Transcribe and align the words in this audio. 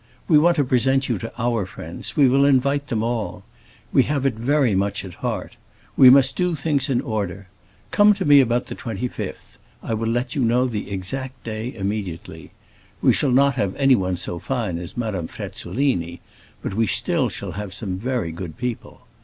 We 0.27 0.39
want 0.39 0.55
to 0.55 0.63
present 0.63 1.07
you 1.07 1.19
to 1.19 1.31
our 1.37 1.67
friends; 1.67 2.17
we 2.17 2.27
will 2.27 2.43
invite 2.43 2.87
them 2.87 3.03
all. 3.03 3.43
We 3.93 4.01
have 4.05 4.25
it 4.25 4.33
very 4.33 4.73
much 4.73 5.05
at 5.05 5.13
heart. 5.21 5.57
We 5.95 6.09
must 6.09 6.35
do 6.35 6.55
things 6.55 6.89
in 6.89 7.01
order. 7.01 7.49
Come 7.91 8.15
to 8.15 8.25
me 8.25 8.39
about 8.39 8.65
the 8.65 8.73
25th; 8.73 9.59
I 9.83 9.93
will 9.93 10.07
let 10.07 10.33
you 10.33 10.43
know 10.43 10.65
the 10.65 10.89
exact 10.89 11.43
day 11.43 11.71
immediately. 11.75 12.49
We 12.99 13.13
shall 13.13 13.29
not 13.29 13.53
have 13.61 13.75
anyone 13.75 14.17
so 14.17 14.39
fine 14.39 14.79
as 14.79 14.97
Madame 14.97 15.27
Frezzolini, 15.27 16.19
but 16.63 16.73
we 16.73 16.87
shall 16.87 17.29
have 17.51 17.71
some 17.71 17.99
very 17.99 18.31
good 18.31 18.57
people. 18.57 19.01